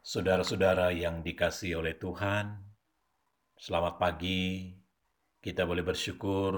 Saudara-saudara 0.00 0.96
yang 0.96 1.20
dikasihi 1.20 1.76
oleh 1.76 1.92
Tuhan, 1.92 2.56
selamat 3.52 4.00
pagi. 4.00 4.72
Kita 5.36 5.68
boleh 5.68 5.84
bersyukur 5.84 6.56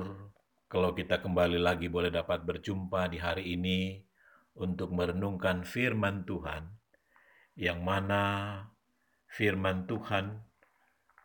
kalau 0.70 0.94
kita 0.94 1.18
kembali 1.18 1.58
lagi 1.58 1.90
boleh 1.90 2.14
dapat 2.14 2.46
berjumpa 2.46 3.10
di 3.10 3.18
hari 3.18 3.58
ini 3.58 3.98
untuk 4.62 4.94
merenungkan 4.94 5.66
firman 5.66 6.22
Tuhan, 6.22 6.70
yang 7.58 7.82
mana 7.82 8.62
firman 9.26 9.90
Tuhan 9.90 10.38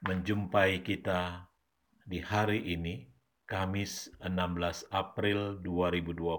menjumpai 0.01 0.81
kita 0.81 1.45
di 2.01 2.17
hari 2.17 2.65
ini, 2.65 3.13
Kamis 3.45 4.09
16 4.25 4.89
April 4.89 5.61
2020, 5.61 6.33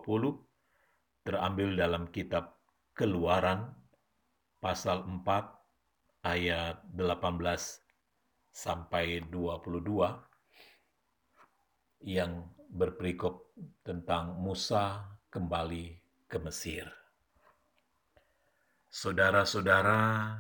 terambil 1.23 1.79
dalam 1.79 2.11
kitab 2.11 2.59
Keluaran 2.99 3.79
pasal 4.59 5.07
4 5.07 5.58
ayat 6.23 6.83
18 6.95 7.83
sampai 8.51 9.23
22 9.31 10.19
yang 12.07 12.47
berperikop 12.69 13.55
tentang 13.87 14.39
Musa 14.39 15.07
kembali 15.31 15.99
ke 16.27 16.39
Mesir. 16.43 16.87
Saudara-saudara 18.89 20.35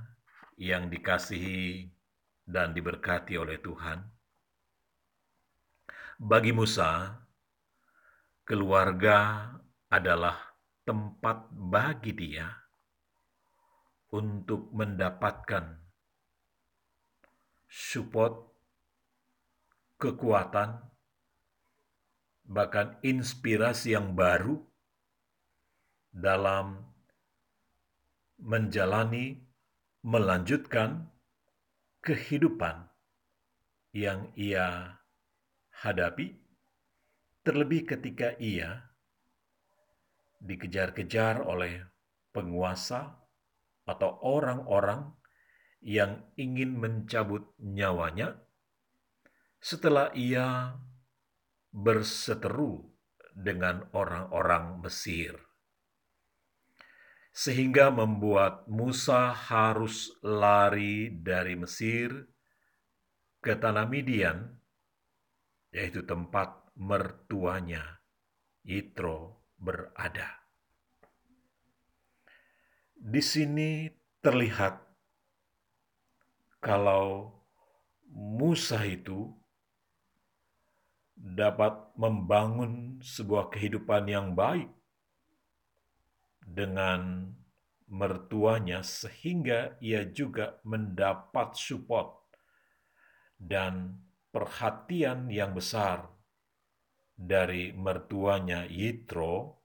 yang 0.59 0.91
dikasihi 0.91 1.86
dan 2.42 2.72
diberkati 2.74 3.36
oleh 3.38 3.60
Tuhan, 3.60 4.02
bagi 6.19 6.50
Musa, 6.50 7.14
keluarga 8.42 9.47
adalah 9.86 10.34
tempat 10.83 11.47
bagi 11.52 12.10
dia 12.16 12.67
untuk 14.08 14.72
mendapatkan 14.72 15.76
support, 17.68 18.48
kekuatan, 20.00 20.80
bahkan 22.48 22.96
inspirasi 23.05 23.92
yang 23.92 24.16
baru 24.16 24.56
dalam 26.08 26.80
menjalani, 28.41 29.44
melanjutkan 30.00 31.11
kehidupan 32.00 32.88
yang 33.92 34.30
ia 34.38 34.96
hadapi, 35.84 36.38
terlebih 37.42 37.84
ketika 37.84 38.33
ia 38.38 38.88
dikejar-kejar 40.38 41.42
oleh 41.42 41.83
penguasa 42.30 43.17
atau 43.89 44.20
orang-orang 44.20 45.17
yang 45.81 46.28
ingin 46.36 46.77
mencabut 46.77 47.48
nyawanya 47.56 48.36
setelah 49.58 50.12
ia 50.12 50.77
berseteru 51.72 52.84
dengan 53.33 53.86
orang-orang 53.95 54.83
Mesir, 54.83 55.34
sehingga 57.34 57.91
membuat 57.91 58.67
Musa 58.67 59.30
harus 59.34 60.11
lari 60.23 61.11
dari 61.11 61.55
Mesir 61.55 62.11
ke 63.39 63.55
tanah 63.55 63.86
Midian, 63.86 64.58
yaitu 65.70 66.02
tempat 66.02 66.70
mertuanya 66.75 68.02
Yitro 68.67 69.47
berada. 69.58 70.47
Di 72.98 73.22
sini 73.22 73.86
terlihat 74.18 74.74
kalau 76.58 77.30
Musa 78.10 78.82
itu 78.82 79.30
dapat 81.14 81.94
membangun 81.94 82.98
sebuah 82.98 83.55
kehidupan 83.55 84.11
yang 84.11 84.34
baik 84.34 84.67
dengan 86.42 87.30
mertuanya 87.86 88.83
sehingga 88.83 89.78
ia 89.78 90.02
juga 90.11 90.58
mendapat 90.67 91.55
support 91.55 92.18
dan 93.39 93.94
perhatian 94.34 95.30
yang 95.30 95.55
besar 95.55 96.11
dari 97.14 97.70
mertuanya 97.74 98.67
Yitro 98.67 99.58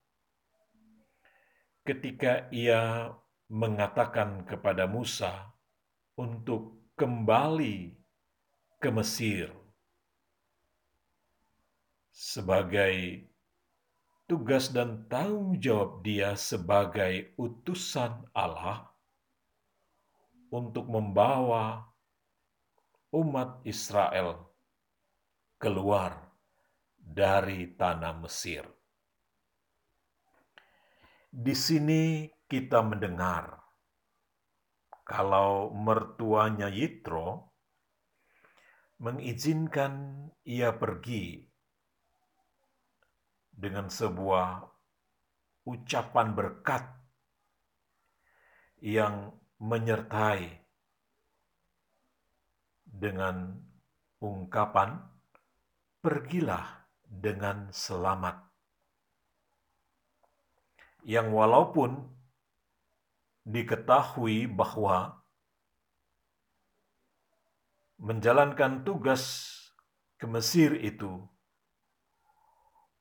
ketika 1.84 2.47
ia 2.50 3.12
mengatakan 3.52 4.48
kepada 4.48 4.88
Musa 4.88 5.52
untuk 6.16 6.94
kembali 6.96 7.96
ke 8.78 8.90
Mesir 8.94 9.50
sebagai 12.14 13.26
tugas 14.30 14.70
dan 14.70 15.09
tanggung 15.09 15.58
jawab 15.58 16.06
dia 16.06 16.38
sebagai 16.38 17.34
utusan 17.36 18.30
Allah 18.32 18.94
untuk 20.53 20.86
membawa 20.86 21.90
umat 23.09 23.62
Israel 23.66 24.53
keluar 25.58 26.18
dari 26.98 27.74
tanah 27.74 28.14
Mesir. 28.22 28.66
Di 31.34 31.58
sini 31.58 32.30
kita 32.53 32.86
mendengar. 32.86 33.66
Kalau 35.09 35.74
mertuanya 35.74 36.69
Yitro 36.69 37.50
mengizinkan 39.02 40.30
ia 40.46 40.69
pergi 40.69 41.50
dengan 43.50 43.90
sebuah 43.90 44.69
ucapan 45.66 46.38
berkat 46.38 46.86
yang 48.85 49.34
menyertai 49.58 50.53
dengan 52.85 53.50
ungkapan 54.22 55.02
pergilah 56.06 56.85
dengan 57.02 57.74
selamat. 57.74 58.46
Yang 61.02 61.28
walaupun 61.34 62.12
diketahui 63.53 64.50
bahwa 64.50 65.22
menjalankan 68.02 68.81
tugas 68.81 69.53
ke 70.18 70.25
Mesir 70.25 70.74
itu 70.81 71.22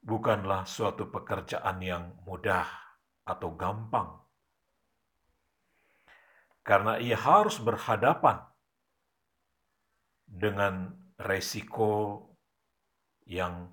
bukanlah 0.04 0.68
suatu 0.68 1.08
pekerjaan 1.08 1.80
yang 1.80 2.04
mudah 2.28 2.68
atau 3.24 3.56
gampang. 3.56 4.20
Karena 6.62 7.00
ia 7.00 7.16
harus 7.16 7.58
berhadapan 7.58 8.44
dengan 10.28 10.94
resiko 11.18 12.22
yang 13.26 13.72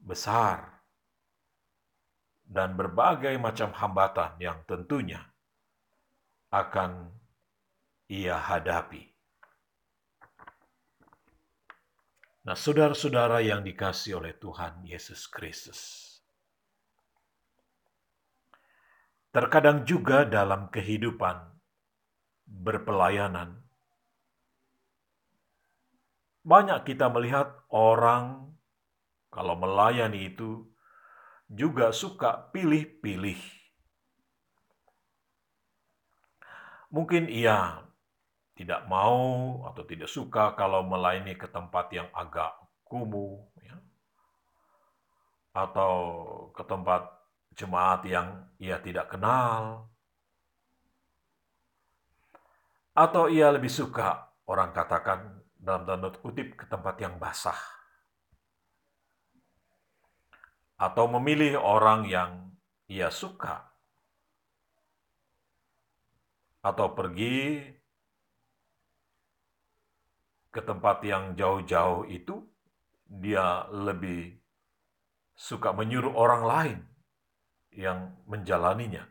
besar 0.00 0.78
dan 2.48 2.78
berbagai 2.78 3.36
macam 3.36 3.76
hambatan 3.76 4.40
yang 4.40 4.64
tentunya 4.64 5.20
akan 6.48 7.12
ia 8.08 8.40
hadapi. 8.40 9.04
Nah, 12.48 12.56
saudara-saudara 12.56 13.44
yang 13.44 13.60
dikasih 13.60 14.24
oleh 14.24 14.32
Tuhan 14.40 14.80
Yesus 14.80 15.28
Kristus, 15.28 15.80
terkadang 19.28 19.84
juga 19.84 20.24
dalam 20.24 20.72
kehidupan 20.72 21.36
berpelayanan, 22.48 23.60
banyak 26.40 26.88
kita 26.88 27.12
melihat 27.12 27.52
orang 27.68 28.56
kalau 29.28 29.52
melayani 29.60 30.32
itu 30.32 30.64
juga 31.52 31.92
suka 31.92 32.48
pilih-pilih. 32.48 33.57
Mungkin 36.88 37.28
ia 37.28 37.84
tidak 38.56 38.88
mau 38.88 39.62
atau 39.68 39.84
tidak 39.84 40.10
suka 40.10 40.56
kalau 40.58 40.82
melayani 40.82 41.36
ke 41.36 41.46
tempat 41.46 41.92
yang 41.94 42.08
agak 42.10 42.56
kumuh, 42.88 43.44
ya. 43.60 43.76
atau 45.52 45.94
ke 46.56 46.64
tempat 46.64 47.06
jemaat 47.54 48.02
yang 48.08 48.48
ia 48.58 48.80
tidak 48.80 49.12
kenal, 49.12 49.86
atau 52.98 53.30
ia 53.30 53.54
lebih 53.54 53.70
suka 53.70 54.26
orang 54.50 54.74
katakan 54.74 55.38
dalam 55.54 55.86
tanda 55.86 56.10
kutip 56.18 56.58
ke 56.58 56.66
tempat 56.66 56.98
yang 56.98 57.14
basah. 57.14 57.58
Atau 60.78 61.06
memilih 61.06 61.58
orang 61.62 62.10
yang 62.10 62.50
ia 62.90 63.10
suka, 63.10 63.70
atau 66.64 66.92
pergi 66.92 67.62
ke 70.48 70.60
tempat 70.64 71.04
yang 71.04 71.36
jauh-jauh 71.38 72.08
itu, 72.10 72.42
dia 73.08 73.64
lebih 73.70 74.36
suka 75.38 75.70
menyuruh 75.70 76.12
orang 76.18 76.42
lain 76.42 76.78
yang 77.70 78.10
menjalaninya. 78.26 79.06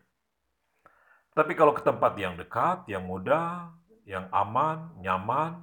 Tapi 1.31 1.53
kalau 1.53 1.71
ke 1.71 1.85
tempat 1.85 2.17
yang 2.17 2.33
dekat, 2.35 2.89
yang 2.89 3.05
mudah, 3.05 3.71
yang 4.03 4.25
aman, 4.33 4.91
nyaman, 4.99 5.61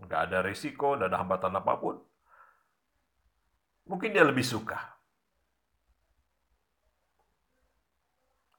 nggak 0.00 0.20
ada 0.32 0.38
risiko, 0.40 0.96
nggak 0.96 1.12
ada 1.12 1.20
hambatan 1.20 1.52
apa 1.60 1.72
pun, 1.76 2.00
mungkin 3.84 4.16
dia 4.16 4.24
lebih 4.24 4.42
suka. 4.42 4.96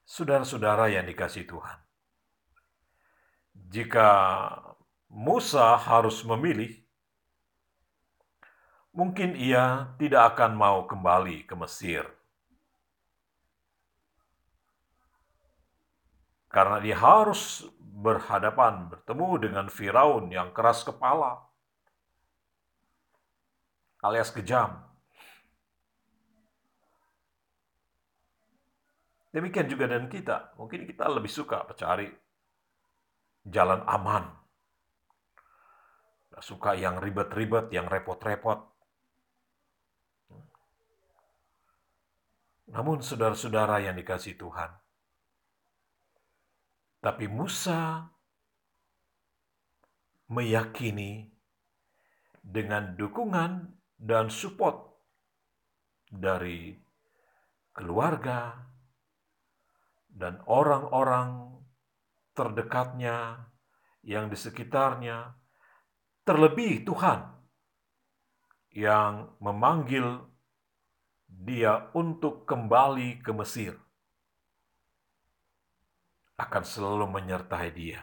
Saudara-saudara 0.06 0.92
yang 0.92 1.08
dikasih 1.08 1.48
Tuhan, 1.48 1.80
jika 3.54 4.10
Musa 5.12 5.76
harus 5.76 6.24
memilih, 6.24 6.76
mungkin 8.92 9.36
ia 9.36 9.92
tidak 10.00 10.36
akan 10.36 10.56
mau 10.56 10.88
kembali 10.88 11.48
ke 11.48 11.56
Mesir. 11.56 12.04
Karena 16.52 16.84
dia 16.84 17.00
harus 17.00 17.64
berhadapan, 17.80 18.92
bertemu 18.92 19.30
dengan 19.40 19.66
Firaun 19.72 20.28
yang 20.28 20.52
keras 20.52 20.84
kepala, 20.84 21.40
alias 24.04 24.32
kejam. 24.36 24.84
Demikian 29.32 29.72
juga 29.72 29.88
dengan 29.88 30.12
kita. 30.12 30.52
Mungkin 30.60 30.84
kita 30.84 31.08
lebih 31.08 31.32
suka 31.32 31.64
mencari 31.64 32.12
jalan 33.46 33.82
aman. 33.86 34.30
Gak 36.32 36.44
suka 36.46 36.78
yang 36.78 37.02
ribet-ribet, 37.02 37.74
yang 37.74 37.90
repot-repot. 37.90 38.72
Namun 42.72 43.04
saudara-saudara 43.04 43.84
yang 43.84 44.00
dikasih 44.00 44.40
Tuhan, 44.40 44.72
tapi 47.04 47.28
Musa 47.28 48.08
meyakini 50.32 51.28
dengan 52.40 52.96
dukungan 52.96 53.76
dan 54.00 54.32
support 54.32 54.88
dari 56.08 56.72
keluarga 57.76 58.56
dan 60.08 60.40
orang-orang 60.48 61.61
terdekatnya 62.42 63.38
yang 64.02 64.26
di 64.26 64.34
sekitarnya, 64.34 65.30
terlebih 66.26 66.82
Tuhan 66.82 67.22
yang 68.74 69.38
memanggil 69.38 70.26
dia 71.30 71.94
untuk 71.94 72.50
kembali 72.50 73.22
ke 73.22 73.30
Mesir 73.30 73.78
akan 76.42 76.64
selalu 76.66 77.06
menyertai 77.06 77.70
dia 77.70 78.02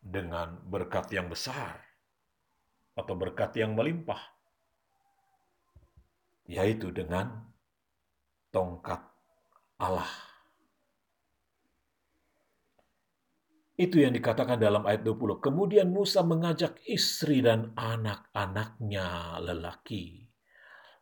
dengan 0.00 0.56
berkat 0.64 1.12
yang 1.12 1.28
besar 1.28 1.76
atau 2.96 3.12
berkat 3.12 3.60
yang 3.60 3.76
melimpah, 3.76 4.24
yaitu 6.48 6.88
dengan 6.88 7.44
tongkat 8.48 9.04
Allah. 9.76 10.27
Itu 13.78 14.02
yang 14.02 14.10
dikatakan 14.10 14.58
dalam 14.58 14.82
ayat 14.82 15.06
20. 15.06 15.38
Kemudian 15.38 15.94
Musa 15.94 16.26
mengajak 16.26 16.82
istri 16.82 17.38
dan 17.38 17.70
anak-anaknya 17.78 19.38
lelaki 19.38 20.28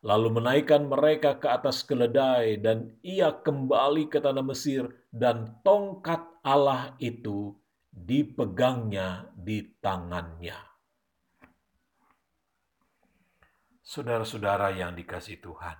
lalu 0.07 0.39
menaikkan 0.39 0.87
mereka 0.87 1.43
ke 1.43 1.51
atas 1.51 1.83
keledai, 1.83 2.63
dan 2.63 2.95
ia 3.03 3.35
kembali 3.35 4.07
ke 4.07 4.23
tanah 4.23 4.47
Mesir, 4.47 4.87
dan 5.11 5.59
tongkat 5.67 6.23
Allah 6.47 6.95
itu 7.03 7.59
dipegangnya 7.91 9.35
di 9.35 9.67
tangannya. 9.83 10.55
Saudara-saudara 13.83 14.71
yang 14.79 14.95
dikasih 14.95 15.43
Tuhan, 15.43 15.79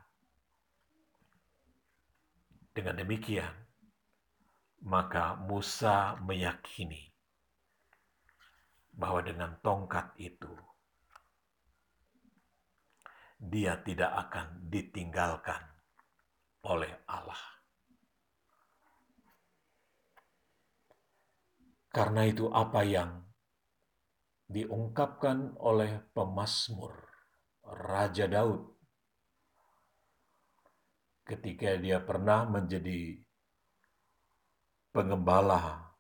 dengan 2.75 2.99
demikian, 2.99 3.55
maka 4.87 5.35
Musa 5.35 6.15
meyakini 6.23 7.11
bahwa 8.95 9.21
dengan 9.27 9.59
tongkat 9.59 10.15
itu 10.23 10.55
dia 13.37 13.77
tidak 13.83 14.31
akan 14.31 14.71
ditinggalkan 14.71 15.61
oleh 16.65 17.03
Allah. 17.11 17.43
Karena 21.91 22.23
itu 22.29 22.47
apa 22.53 22.87
yang 22.87 23.27
diungkapkan 24.47 25.59
oleh 25.59 25.99
pemazmur 26.15 26.95
Raja 27.67 28.31
Daud 28.31 28.63
ketika 31.27 31.75
dia 31.75 31.99
pernah 31.99 32.47
menjadi 32.47 33.26
pengembala 34.97 35.93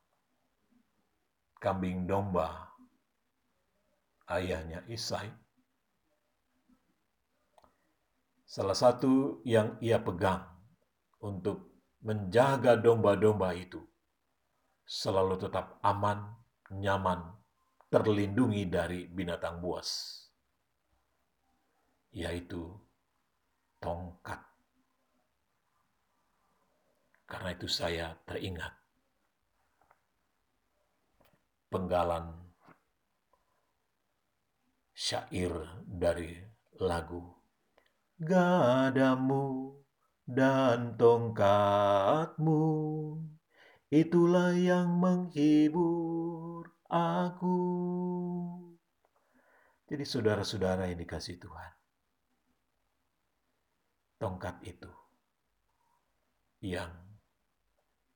kambing 1.60 2.08
domba 2.08 2.72
ayahnya 4.32 4.80
Isai 4.88 5.28
Salah 8.46 8.78
satu 8.78 9.42
yang 9.44 9.74
ia 9.82 9.98
pegang 9.98 10.46
untuk 11.18 11.76
menjaga 12.00 12.78
domba-domba 12.78 13.52
itu 13.58 13.82
selalu 14.86 15.34
tetap 15.34 15.82
aman, 15.82 16.30
nyaman, 16.70 17.26
terlindungi 17.90 18.70
dari 18.70 19.10
binatang 19.10 19.58
buas, 19.58 20.22
yaitu 22.14 22.70
tongkat. 23.82 24.38
Karena 27.26 27.50
itu 27.50 27.66
saya 27.66 28.14
teringat 28.22 28.85
penggalan 31.68 32.32
syair 34.96 35.52
dari 35.84 36.32
lagu 36.80 37.36
Gadamu 38.16 39.76
dan 40.24 40.96
tongkatmu, 40.96 42.64
itulah 43.92 44.56
yang 44.56 44.88
menghibur 44.96 46.64
aku. 46.88 47.60
Jadi 49.84 50.00
saudara-saudara 50.08 50.88
yang 50.88 50.96
dikasih 50.96 51.36
Tuhan, 51.36 51.72
tongkat 54.16 54.64
itu 54.64 54.88
yang 56.64 56.88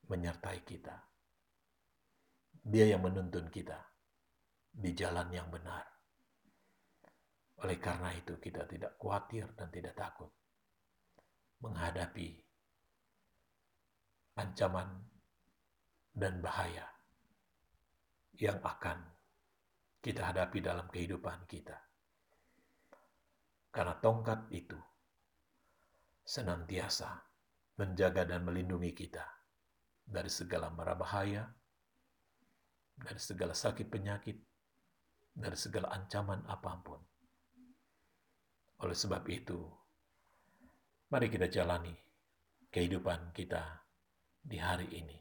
menyertai 0.09 0.65
kita. 0.65 1.10
Dia 2.71 2.87
yang 2.87 3.03
menuntun 3.03 3.51
kita 3.51 3.83
di 4.71 4.95
jalan 4.95 5.27
yang 5.35 5.51
benar. 5.51 5.83
Oleh 7.67 7.77
karena 7.83 8.15
itu 8.15 8.39
kita 8.39 8.65
tidak 8.71 8.95
khawatir 8.95 9.51
dan 9.59 9.69
tidak 9.75 9.99
takut 9.99 10.31
menghadapi 11.61 12.41
ancaman 14.39 14.89
dan 16.15 16.41
bahaya 16.41 16.87
yang 18.41 18.57
akan 18.65 19.03
kita 20.01 20.33
hadapi 20.33 20.65
dalam 20.65 20.89
kehidupan 20.89 21.45
kita. 21.45 21.77
Karena 23.69 23.99
tongkat 24.01 24.49
itu 24.55 24.79
senantiasa 26.25 27.21
menjaga 27.77 28.25
dan 28.25 28.47
melindungi 28.47 28.97
kita 28.97 29.27
dari 30.01 30.33
segala 30.33 30.73
mara 30.73 30.97
bahaya, 30.97 31.45
dari 33.01 33.21
segala 33.21 33.57
sakit 33.57 33.89
penyakit, 33.89 34.37
dari 35.33 35.57
segala 35.57 35.89
ancaman 35.97 36.45
apa 36.45 36.73
pun. 36.85 37.01
Oleh 38.85 38.97
sebab 38.97 39.25
itu, 39.33 39.61
mari 41.09 41.33
kita 41.33 41.49
jalani 41.49 41.97
kehidupan 42.69 43.33
kita 43.33 43.81
di 44.41 44.61
hari 44.61 44.89
ini. 44.93 45.19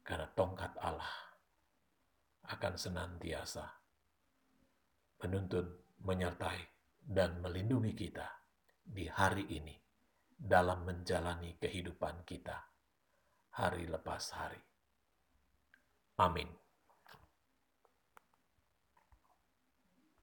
Karena 0.00 0.26
tongkat 0.30 0.74
Allah 0.80 1.14
akan 2.50 2.74
senantiasa 2.74 3.66
menuntun, 5.20 5.66
menyertai, 6.02 6.62
dan 7.00 7.38
melindungi 7.44 7.92
kita 7.92 8.26
di 8.80 9.06
hari 9.06 9.44
ini 9.50 9.76
dalam 10.40 10.88
menjalani 10.88 11.60
kehidupan 11.60 12.24
kita 12.24 12.56
hari 13.60 13.84
lepas 13.84 14.32
hari. 14.32 14.69
Amin. 16.20 16.59